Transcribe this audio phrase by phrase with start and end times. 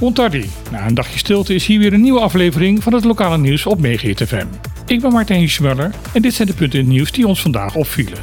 [0.00, 0.50] Ontardi.
[0.70, 3.80] Na een dagje stilte is hier weer een nieuwe aflevering van het lokale nieuws op
[3.80, 4.46] Megahit FM.
[4.86, 7.74] Ik ben Martijn Schmuller en dit zijn de punten in het nieuws die ons vandaag
[7.74, 8.18] opvielen.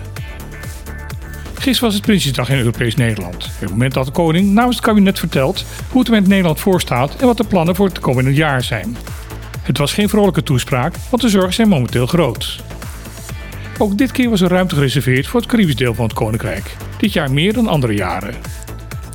[1.53, 3.49] Gisteren was het Prinsjesdag in Europees Nederland.
[3.59, 6.81] Het moment dat de koning namens het kabinet vertelt hoe het er met Nederland voor
[6.81, 8.97] staat en wat de plannen voor het komende jaar zijn.
[9.61, 12.63] Het was geen vrolijke toespraak, want de zorgen zijn momenteel groot.
[13.77, 16.75] Ook dit keer was er ruimte gereserveerd voor het Caribisch deel van het Koninkrijk.
[16.97, 18.35] Dit jaar meer dan andere jaren.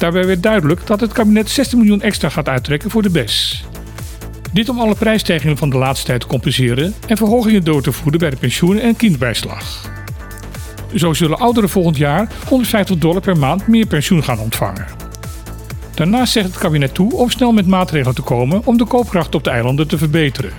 [0.02, 3.64] Daarbij werd duidelijk dat het kabinet 16 miljoen extra gaat uittrekken voor de BES.
[4.52, 8.18] Dit om alle prijsstijgingen van de laatste tijd te compenseren en verhogingen door te voeren
[8.20, 9.90] bij de pensioenen en kindbijslag.
[10.94, 14.86] Zo zullen ouderen volgend jaar 150 dollar per maand meer pensioen gaan ontvangen.
[15.94, 19.44] Daarnaast zegt het kabinet toe om snel met maatregelen te komen om de koopkracht op
[19.44, 20.52] de eilanden te verbeteren.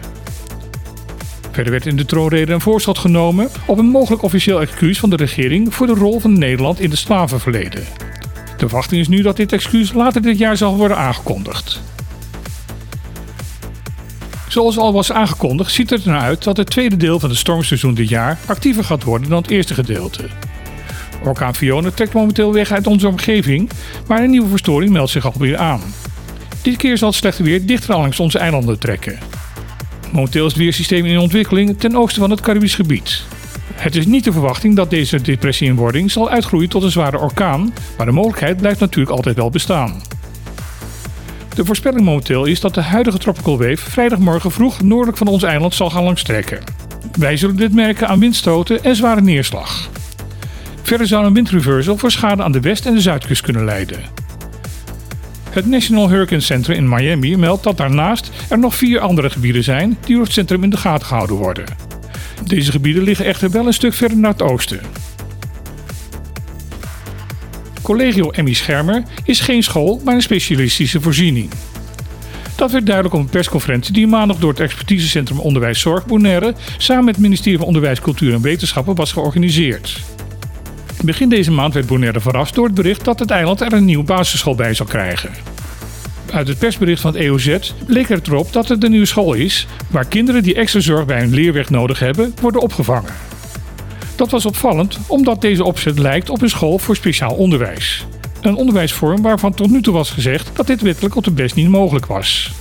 [1.51, 5.15] Verder werd in de troonrede een voorschot genomen op een mogelijk officieel excuus van de
[5.15, 7.83] regering voor de rol van Nederland in het slavenverleden.
[8.63, 11.81] De verwachting is nu dat dit excuus later dit jaar zal worden aangekondigd.
[14.47, 17.37] Zoals al was aangekondigd, ziet het er naar uit dat het tweede deel van het
[17.37, 20.23] stormseizoen dit jaar actiever gaat worden dan het eerste gedeelte.
[21.23, 23.69] Orkaan Fiona trekt momenteel weg uit onze omgeving,
[24.07, 25.81] maar een nieuwe verstoring meldt zich alweer aan.
[26.61, 29.19] Dit keer zal het slechte weer dichter langs onze eilanden trekken.
[30.11, 33.23] Momenteel is het weersysteem in ontwikkeling ten oosten van het Caribisch gebied.
[33.83, 37.19] Het is niet de verwachting dat deze depressie in wording zal uitgroeien tot een zware
[37.19, 40.01] orkaan, maar de mogelijkheid blijft natuurlijk altijd wel bestaan.
[41.55, 45.73] De voorspelling momenteel is dat de huidige tropical wave vrijdagmorgen vroeg noordelijk van ons eiland
[45.73, 46.59] zal gaan langstrekken.
[47.19, 49.89] Wij zullen dit merken aan windstoten en zware neerslag.
[50.81, 53.99] Verder zou een windreversal voor schade aan de west- en de zuidkust kunnen leiden.
[55.49, 59.97] Het National Hurricane Center in Miami meldt dat daarnaast er nog vier andere gebieden zijn
[60.05, 61.92] die door het centrum in de gaten gehouden worden.
[62.45, 64.79] Deze gebieden liggen echter wel een stuk verder naar het oosten.
[67.81, 71.49] Collegio Emmy Schermer is geen school, maar een specialistische voorziening.
[72.55, 77.05] Dat werd duidelijk op een persconferentie die maandag door het Expertisecentrum Onderwijs Zorg Bonaire samen
[77.05, 79.99] met het ministerie van Onderwijs, Cultuur en Wetenschappen was georganiseerd.
[81.03, 84.03] Begin deze maand werd Bonaire verrast door het bericht dat het eiland er een nieuwe
[84.03, 85.52] basisschool bij zal krijgen.
[86.31, 90.05] Uit het persbericht van EOZ bleek er erop dat het een nieuwe school is waar
[90.05, 93.13] kinderen die extra zorg bij hun leerweg nodig hebben worden opgevangen.
[94.15, 98.05] Dat was opvallend omdat deze opzet lijkt op een school voor speciaal onderwijs.
[98.41, 101.69] Een onderwijsvorm waarvan tot nu toe was gezegd dat dit wettelijk op de best niet
[101.69, 102.51] mogelijk was.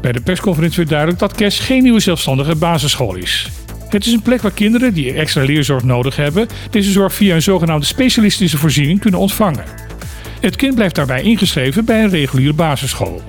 [0.00, 3.50] Bij de persconferentie werd duidelijk dat KES geen nieuwe zelfstandige basisschool is.
[3.88, 7.42] Het is een plek waar kinderen die extra leerzorg nodig hebben, deze zorg via een
[7.42, 9.64] zogenaamde specialistische voorziening kunnen ontvangen.
[10.44, 13.22] Het kind blijft daarbij ingeschreven bij een reguliere basisschool.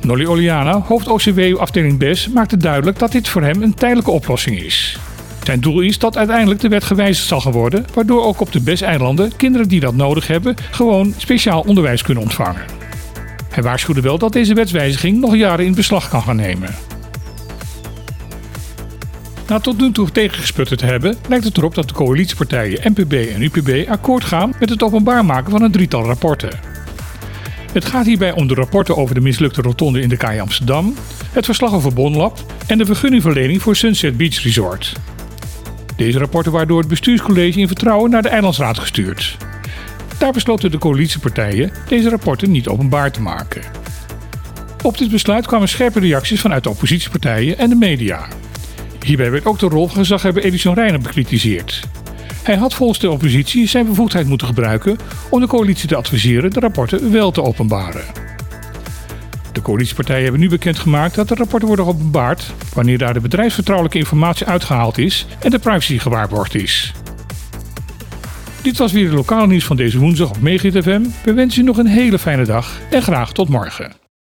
[0.00, 4.62] Nolly Oliana, hoofd OCW afdeling BES, maakte duidelijk dat dit voor hem een tijdelijke oplossing
[4.62, 4.98] is.
[5.42, 8.60] Zijn doel is dat uiteindelijk de wet gewijzigd zal gaan worden, waardoor ook op de
[8.60, 12.64] BES-eilanden kinderen die dat nodig hebben gewoon speciaal onderwijs kunnen ontvangen.
[13.50, 16.74] Hij waarschuwde wel dat deze wetswijziging nog jaren in beslag kan gaan nemen.
[19.50, 23.42] Na tot nu toe tegengesputterd te hebben, lijkt het erop dat de coalitiepartijen NPB en
[23.42, 26.60] UPB akkoord gaan met het openbaar maken van een drietal rapporten.
[27.72, 30.94] Het gaat hierbij om de rapporten over de mislukte rotonde in de Kaai Amsterdam,
[31.32, 34.92] het verslag over Bonlab en de vergunningverlening voor Sunset Beach Resort.
[35.96, 39.36] Deze rapporten waren door het bestuurscollege in vertrouwen naar de Eilandsraad gestuurd.
[40.18, 43.62] Daar besloten de coalitiepartijen deze rapporten niet openbaar te maken.
[44.82, 48.28] Op dit besluit kwamen scherpe reacties vanuit de oppositiepartijen en de media.
[49.10, 51.82] Hierbij werd ook de rol van gezaghebber Edison Reiner bekritiseerd.
[52.42, 54.98] Hij had volgens de oppositie zijn bevoegdheid moeten gebruiken
[55.30, 58.04] om de coalitie te adviseren de rapporten wel te openbaren.
[59.52, 64.46] De coalitiepartijen hebben nu bekendgemaakt dat de rapporten worden openbaard wanneer daar de bedrijfsvertrouwelijke informatie
[64.46, 66.92] uitgehaald is en de privacy gewaarborgd is.
[68.62, 71.02] Dit was weer het lokale nieuws van deze woensdag op Megahit FM.
[71.24, 73.99] We wensen u nog een hele fijne dag en graag tot morgen.